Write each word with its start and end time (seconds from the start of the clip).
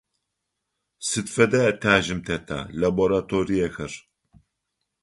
Сыд 1.07 1.27
фэдэ 1.33 1.59
этажым 1.71 2.19
тета 2.27 2.59
лабораториехэр? 2.79 3.91